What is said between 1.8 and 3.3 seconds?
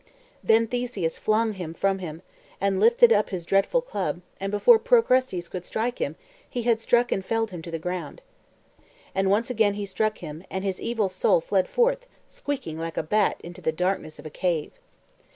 him, and lifted up